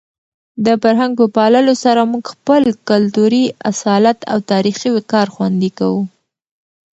د 0.65 0.67
فرهنګ 0.81 1.13
په 1.19 1.25
پاللو 1.35 1.73
سره 1.83 2.01
موږ 2.11 2.23
خپل 2.33 2.63
کلتوري 2.89 3.43
اصالت 3.71 4.19
او 4.31 4.37
تاریخي 4.51 4.89
وقار 4.93 5.27
خوندي 5.35 5.69
کوو. 5.79 6.01